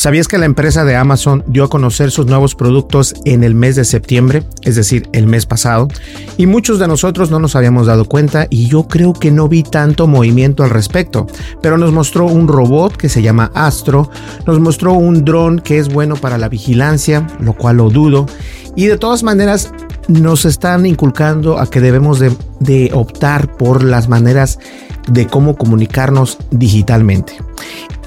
[0.00, 3.76] ¿Sabías que la empresa de Amazon dio a conocer sus nuevos productos en el mes
[3.76, 5.88] de septiembre, es decir, el mes pasado?
[6.38, 9.62] Y muchos de nosotros no nos habíamos dado cuenta y yo creo que no vi
[9.62, 11.26] tanto movimiento al respecto,
[11.60, 14.10] pero nos mostró un robot que se llama Astro,
[14.46, 18.24] nos mostró un dron que es bueno para la vigilancia, lo cual lo dudo,
[18.76, 19.70] y de todas maneras
[20.08, 24.58] nos están inculcando a que debemos de, de optar por las maneras
[25.12, 27.34] de cómo comunicarnos digitalmente.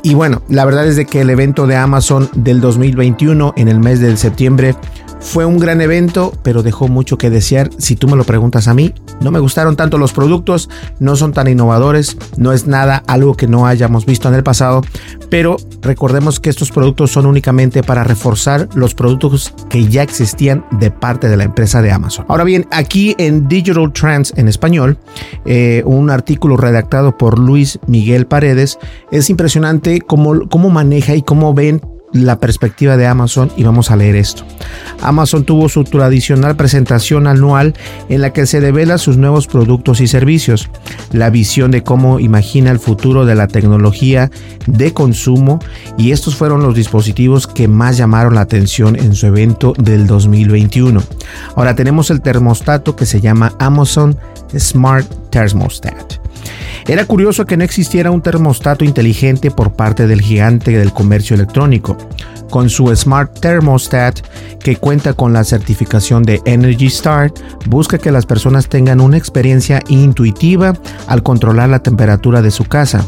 [0.05, 3.79] Y bueno, la verdad es de que el evento de Amazon del 2021 en el
[3.79, 4.75] mes de septiembre
[5.23, 7.69] fue un gran evento, pero dejó mucho que desear.
[7.77, 11.31] Si tú me lo preguntas a mí, no me gustaron tanto los productos, no son
[11.31, 14.81] tan innovadores, no es nada algo que no hayamos visto en el pasado,
[15.29, 20.91] pero recordemos que estos productos son únicamente para reforzar los productos que ya existían de
[20.91, 22.25] parte de la empresa de Amazon.
[22.27, 24.97] Ahora bien, aquí en Digital Trends en español,
[25.45, 28.77] eh, un artículo redactado por Luis Miguel Paredes,
[29.09, 31.81] es impresionante cómo, cómo maneja y cómo ven
[32.13, 34.45] la perspectiva de Amazon y vamos a leer esto.
[35.01, 37.73] Amazon tuvo su tradicional presentación anual
[38.09, 40.69] en la que se devela sus nuevos productos y servicios,
[41.11, 44.29] la visión de cómo imagina el futuro de la tecnología
[44.67, 45.59] de consumo
[45.97, 51.01] y estos fueron los dispositivos que más llamaron la atención en su evento del 2021.
[51.55, 54.17] Ahora tenemos el termostato que se llama Amazon
[54.57, 56.23] Smart Thermostat.
[56.87, 61.97] Era curioso que no existiera un termostato inteligente por parte del gigante del comercio electrónico.
[62.49, 64.19] Con su Smart Thermostat,
[64.59, 67.31] que cuenta con la certificación de Energy Star,
[67.65, 70.73] busca que las personas tengan una experiencia intuitiva
[71.07, 73.05] al controlar la temperatura de su casa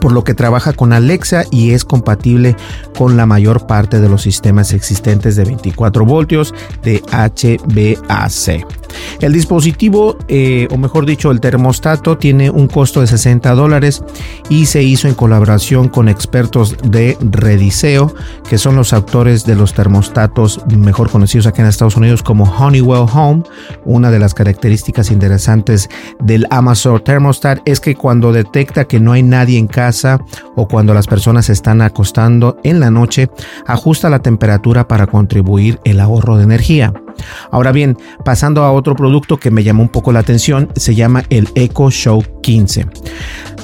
[0.00, 2.56] por lo que trabaja con Alexa y es compatible
[2.98, 6.52] con la mayor parte de los sistemas existentes de 24 voltios
[6.82, 8.81] de HVAC.
[9.20, 14.02] El dispositivo, eh, o mejor dicho, el termostato, tiene un costo de 60 dólares
[14.48, 18.14] y se hizo en colaboración con expertos de Rediseo,
[18.48, 23.06] que son los autores de los termostatos mejor conocidos aquí en Estados Unidos como Honeywell
[23.12, 23.42] Home.
[23.84, 25.88] Una de las características interesantes
[26.20, 30.20] del Amazon Thermostat es que cuando detecta que no hay nadie en casa
[30.56, 33.30] o cuando las personas se están acostando en la noche,
[33.66, 36.92] ajusta la temperatura para contribuir el ahorro de energía.
[37.50, 41.24] Ahora bien, pasando a otro producto que me llamó un poco la atención, se llama
[41.30, 42.86] el Echo Show 15.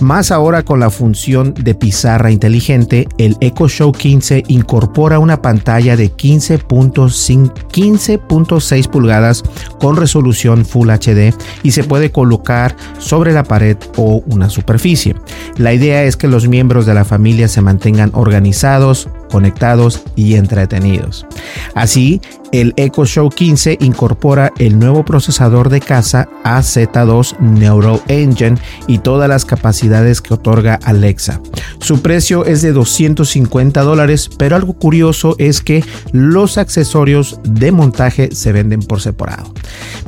[0.00, 5.96] Más ahora con la función de pizarra inteligente, el Echo Show 15 incorpora una pantalla
[5.96, 9.42] de 15.6 pulgadas
[9.80, 15.16] con resolución Full HD y se puede colocar sobre la pared o una superficie.
[15.56, 21.26] La idea es que los miembros de la familia se mantengan organizados, conectados y entretenidos.
[21.74, 22.20] Así,
[22.52, 28.56] el Echo Show 15 incorpora el nuevo procesador de casa AZ2 Neural Engine
[28.86, 31.40] y todas las capacidades que otorga Alexa.
[31.80, 38.30] Su precio es de 250 dólares, pero algo curioso es que los accesorios de montaje
[38.34, 39.52] se venden por separado.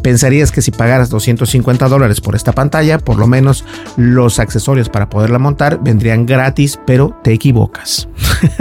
[0.03, 3.65] Pensarías que si pagaras 250 dólares por esta pantalla, por lo menos
[3.97, 8.09] los accesorios para poderla montar vendrían gratis, pero te equivocas.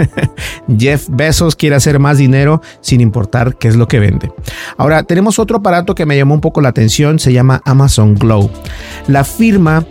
[0.78, 4.32] Jeff Bezos quiere hacer más dinero sin importar qué es lo que vende.
[4.76, 8.50] Ahora, tenemos otro aparato que me llamó un poco la atención, se llama Amazon Glow.
[9.06, 9.84] La firma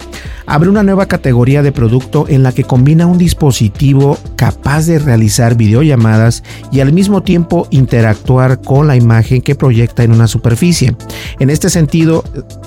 [0.50, 5.56] abre una nueva categoría de producto en la que combina un dispositivo capaz de realizar
[5.56, 10.96] videollamadas y al mismo tiempo interactuar con la imagen que proyecta en una superficie.
[11.40, 12.24] En este sentido,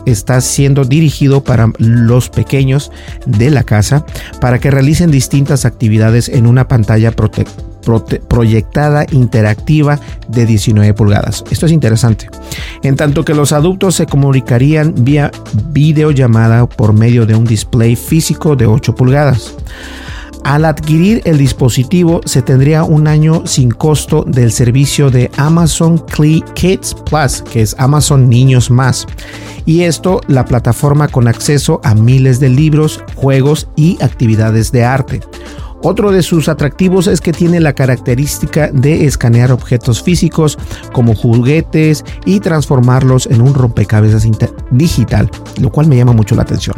[0.07, 2.93] está siendo dirigido para los pequeños
[3.27, 4.07] de la casa
[4.41, 7.11] para que realicen distintas actividades en una pantalla
[7.83, 9.99] proyectada interactiva
[10.29, 11.45] de 19 pulgadas.
[11.51, 12.29] Esto es interesante.
[12.83, 15.31] En tanto que los adultos se comunicarían vía
[15.71, 19.55] videollamada por medio de un display físico de 8 pulgadas.
[20.45, 26.05] Al adquirir el dispositivo se tendría un año sin costo del servicio de Amazon
[26.55, 29.07] Kids Plus, que es Amazon Niños Más.
[29.67, 35.21] Y esto la plataforma con acceso a miles de libros, juegos y actividades de arte.
[35.85, 40.57] Otro de sus atractivos es que tiene la característica de escanear objetos físicos
[40.93, 44.27] como juguetes y transformarlos en un rompecabezas
[44.71, 45.31] digital,
[45.61, 46.77] lo cual me llama mucho la atención.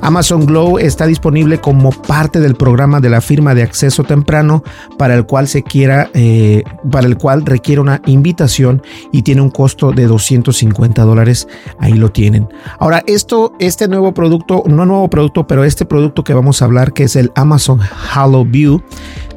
[0.00, 4.64] Amazon Glow está disponible como parte del programa de la firma de acceso temprano
[4.96, 8.82] para el cual se quiera, eh, para el cual requiere una invitación
[9.12, 11.46] y tiene un costo de 250 dólares.
[11.78, 12.48] Ahí lo tienen.
[12.78, 16.92] Ahora, esto, este nuevo producto, no nuevo producto, pero este producto que vamos a hablar,
[16.92, 17.80] que es el Amazon
[18.30, 18.82] House View.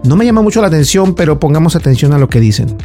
[0.03, 2.77] No me llama mucho la atención, pero pongamos atención a lo que dicen.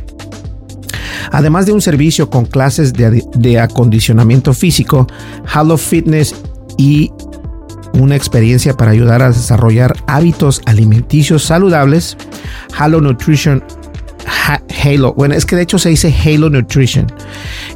[1.31, 5.07] Además de un servicio con clases de, de acondicionamiento físico,
[5.53, 6.35] Halo Fitness
[6.77, 7.13] y
[7.95, 12.17] una experiencia para ayudar a desarrollar hábitos alimenticios saludables,
[12.79, 13.63] Halo Nutrition
[14.85, 15.15] Halo.
[15.15, 17.07] Bueno, es que de hecho se dice Halo Nutrition.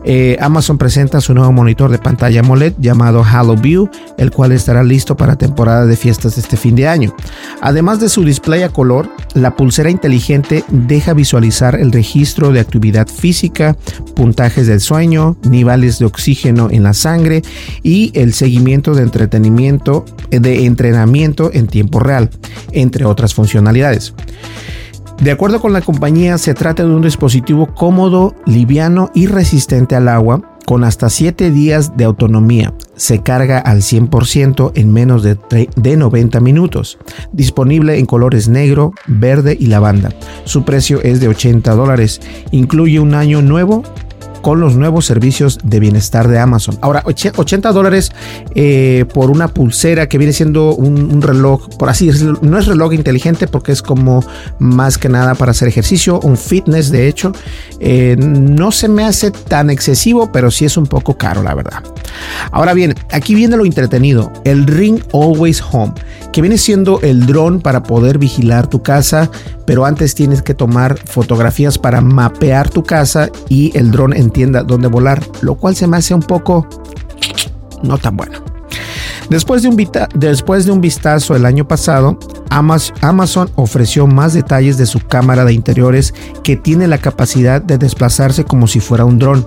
[0.04, 4.82] Eh, Amazon presenta su nuevo monitor de pantalla AMOLED llamado Halo View, el cual estará
[4.82, 7.14] listo para temporada de fiestas este fin de año.
[7.60, 13.06] Además de su display a color, la pulsera inteligente deja visualizar el registro de actividad
[13.08, 13.76] física,
[14.14, 17.42] puntajes del sueño, niveles de oxígeno en la sangre
[17.82, 22.30] y el seguimiento de entretenimiento, de entrenamiento en tiempo real,
[22.72, 24.14] entre otras funcionalidades.
[25.22, 30.08] De acuerdo con la compañía, se trata de un dispositivo cómodo, liviano y resistente al
[30.08, 32.74] agua, con hasta 7 días de autonomía.
[32.96, 35.38] Se carga al 100% en menos de,
[35.76, 36.98] de 90 minutos.
[37.32, 40.08] Disponible en colores negro, verde y lavanda.
[40.42, 42.20] Su precio es de 80 dólares.
[42.50, 43.84] Incluye un año nuevo
[44.42, 46.76] con los nuevos servicios de bienestar de Amazon.
[46.82, 48.12] Ahora, 80 dólares
[48.54, 52.92] eh, por una pulsera que viene siendo un, reloj, por así decirlo, no es reloj
[52.92, 54.24] inteligente porque es como
[54.58, 57.32] más que nada para hacer ejercicio, un fitness de hecho.
[57.80, 61.82] Eh, no se me hace tan excesivo, pero sí es un poco caro, la verdad.
[62.50, 65.94] Ahora bien, aquí viene lo entretenido, el Ring Always Home,
[66.32, 69.30] que viene siendo el dron para poder vigilar tu casa,
[69.66, 74.62] pero antes tienes que tomar fotografías para mapear tu casa y el dron en entienda
[74.62, 76.66] dónde volar, lo cual se me hace un poco
[77.82, 78.42] no tan bueno.
[79.28, 79.68] Después de
[80.72, 82.18] un vistazo el año pasado,
[82.50, 88.44] Amazon ofreció más detalles de su cámara de interiores que tiene la capacidad de desplazarse
[88.44, 89.44] como si fuera un dron.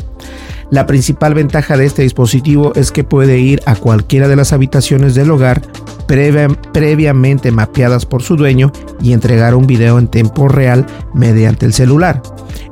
[0.71, 5.15] La principal ventaja de este dispositivo es que puede ir a cualquiera de las habitaciones
[5.15, 5.61] del hogar
[6.07, 8.71] previamente mapeadas por su dueño
[9.01, 12.21] y entregar un video en tiempo real mediante el celular.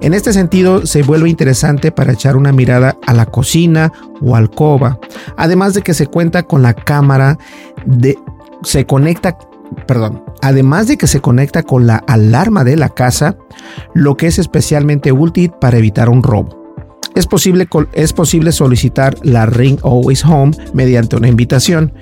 [0.01, 3.91] En este sentido, se vuelve interesante para echar una mirada a la cocina
[4.21, 4.99] o alcoba,
[5.37, 7.37] además de que se cuenta con la cámara
[7.85, 8.17] de
[8.63, 9.37] se conecta
[9.87, 13.37] perdón, además de que se conecta con la alarma de la casa,
[13.93, 16.62] lo que es especialmente útil para evitar un robo.
[17.15, 21.93] Es posible, es posible solicitar la Ring Always Home mediante una invitación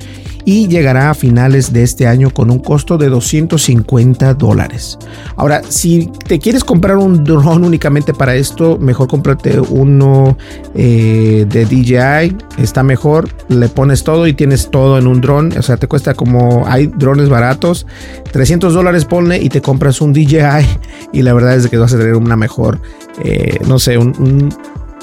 [0.45, 4.97] y llegará a finales de este año con un costo de 250 dólares.
[5.35, 10.37] Ahora, si te quieres comprar un drone únicamente para esto, mejor cómprate uno
[10.75, 15.61] eh, de DJI, está mejor, le pones todo y tienes todo en un drone, o
[15.61, 17.85] sea, te cuesta como, hay drones baratos,
[18.31, 20.65] 300 dólares ponle y te compras un DJI
[21.13, 22.81] y la verdad es que vas a tener una mejor,
[23.23, 24.49] eh, no sé, un un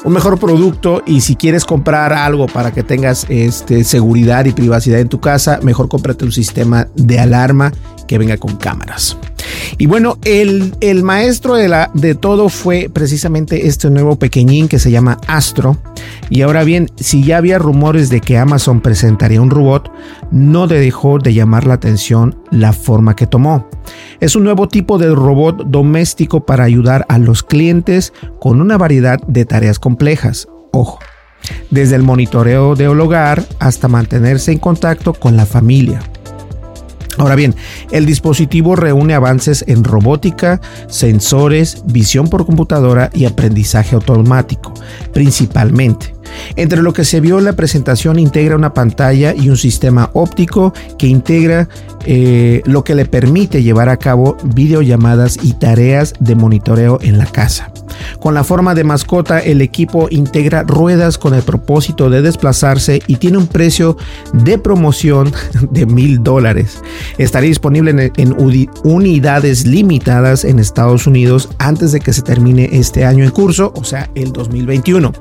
[0.04, 5.08] mejor producto y si quieres comprar algo para que tengas este, seguridad y privacidad en
[5.08, 7.72] tu casa, mejor cómprate un sistema de alarma
[8.08, 9.16] que venga con cámaras.
[9.76, 14.80] Y bueno, el, el maestro de, la, de todo fue precisamente este nuevo pequeñín que
[14.80, 15.76] se llama Astro.
[16.30, 19.92] Y ahora bien, si ya había rumores de que Amazon presentaría un robot,
[20.32, 23.68] no dejó de llamar la atención la forma que tomó.
[24.20, 29.20] Es un nuevo tipo de robot doméstico para ayudar a los clientes con una variedad
[29.26, 30.48] de tareas complejas.
[30.72, 30.98] Ojo,
[31.70, 36.00] desde el monitoreo del hogar hasta mantenerse en contacto con la familia.
[37.18, 37.54] Ahora bien,
[37.90, 44.72] el dispositivo reúne avances en robótica, sensores, visión por computadora y aprendizaje automático,
[45.12, 46.14] principalmente.
[46.56, 50.72] Entre lo que se vio en la presentación integra una pantalla y un sistema óptico
[50.98, 51.68] que integra
[52.04, 57.26] eh, lo que le permite llevar a cabo videollamadas y tareas de monitoreo en la
[57.26, 57.72] casa.
[58.20, 63.16] Con la forma de mascota, el equipo integra ruedas con el propósito de desplazarse y
[63.16, 63.96] tiene un precio
[64.32, 65.32] de promoción
[65.70, 66.82] de mil dólares.
[67.18, 68.36] Estará disponible en,
[68.84, 73.84] unidades limitadas en Estados Unidos antes de que se termine este año en curso, o
[73.84, 75.12] sea, el 2021.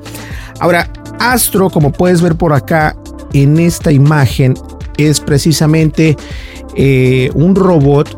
[0.60, 2.96] Ahora, Astro, como puedes ver por acá
[3.32, 4.54] en esta imagen,
[4.96, 6.16] es precisamente
[6.74, 8.08] eh, un robot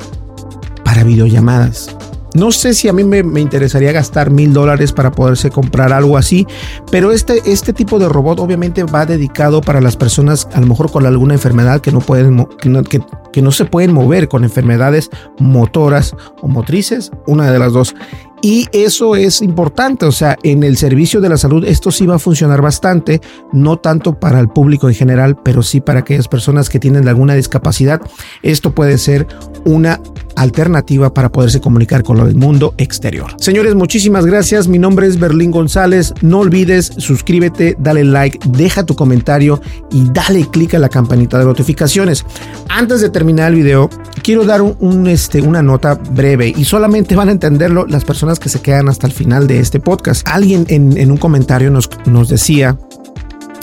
[0.85, 1.97] para videollamadas.
[2.35, 6.47] No sé si a mí me, interesaría gastar mil dólares para poderse comprar algo así,
[6.91, 10.91] pero este, este tipo de robot obviamente va dedicado para las personas a lo mejor
[10.91, 16.15] con alguna enfermedad que no pueden, que que no se pueden mover con enfermedades motoras
[16.43, 17.95] o motrices, una de las dos.
[18.43, 22.15] Y eso es importante, o sea, en el servicio de la salud esto sí va
[22.15, 23.21] a funcionar bastante,
[23.53, 27.35] no tanto para el público en general, pero sí para aquellas personas que tienen alguna
[27.35, 28.01] discapacidad.
[28.43, 29.27] Esto puede ser
[29.67, 30.01] una
[30.37, 33.33] alternativa para poderse comunicar con el mundo exterior.
[33.39, 34.69] Señores, muchísimas gracias.
[34.69, 36.15] Mi nombre es Berlín González.
[36.23, 39.61] No olvides suscríbete, dale like, deja tu comentario
[39.91, 42.25] y dale clic a la campanita de notificaciones.
[42.71, 43.91] Antes de terminar el video,
[44.23, 48.49] quiero dar un, este, una nota breve y solamente van a entenderlo las personas que
[48.49, 50.27] se quedan hasta el final de este podcast.
[50.27, 52.79] Alguien en, un comentario nos, nos decía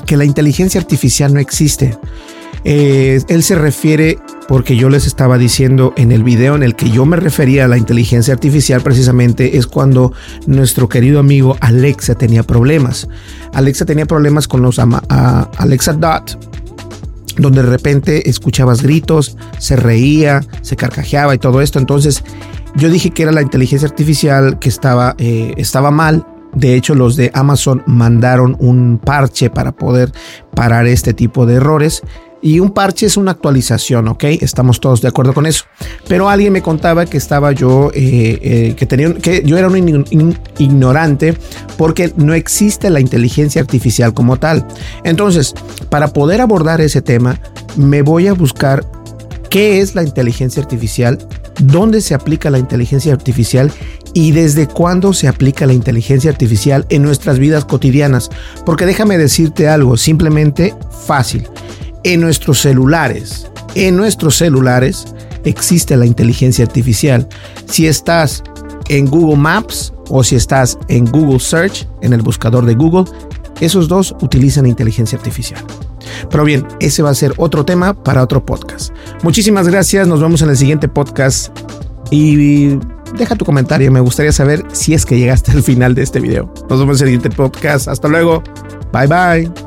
[0.05, 1.97] que la inteligencia artificial no existe.
[2.65, 6.91] Eh, él se refiere porque yo les estaba diciendo en el video en el que
[6.91, 10.13] yo me refería a la inteligencia artificial precisamente es cuando
[10.45, 13.07] nuestro querido amigo Alexa tenía problemas.
[13.53, 16.37] Alexa tenía problemas con los Alexa Dot,
[17.37, 21.79] donde de repente escuchabas gritos, se reía, se carcajeaba y todo esto.
[21.79, 22.23] Entonces
[22.75, 26.25] yo dije que era la inteligencia artificial que estaba, eh, estaba mal.
[26.53, 30.11] De hecho, los de Amazon mandaron un parche para poder
[30.55, 32.01] parar este tipo de errores.
[32.41, 34.23] Y un parche es una actualización, ¿ok?
[34.41, 35.65] Estamos todos de acuerdo con eso.
[36.07, 40.35] Pero alguien me contaba que estaba yo, eh, eh, que tenía, que yo era un
[40.59, 41.35] ignorante
[41.77, 44.67] porque no existe la inteligencia artificial como tal.
[45.03, 45.53] Entonces,
[45.89, 47.39] para poder abordar ese tema,
[47.75, 48.85] me voy a buscar
[49.49, 51.17] qué es la inteligencia artificial,
[51.59, 53.71] dónde se aplica la inteligencia artificial
[54.13, 58.29] y desde cuándo se aplica la inteligencia artificial en nuestras vidas cotidianas.
[58.65, 60.75] Porque déjame decirte algo, simplemente
[61.05, 61.47] fácil.
[62.03, 65.05] En nuestros celulares, en nuestros celulares
[65.43, 67.27] existe la inteligencia artificial.
[67.65, 68.43] Si estás
[68.89, 73.05] en Google Maps o si estás en Google Search, en el buscador de Google,
[73.61, 75.63] esos dos utilizan inteligencia artificial.
[76.29, 78.93] Pero bien, ese va a ser otro tema para otro podcast.
[79.23, 81.49] Muchísimas gracias, nos vemos en el siguiente podcast
[82.11, 82.77] y
[83.17, 86.53] deja tu comentario, me gustaría saber si es que llegaste al final de este video.
[86.69, 88.43] Nos vemos en el siguiente podcast, hasta luego,
[88.93, 89.66] bye bye.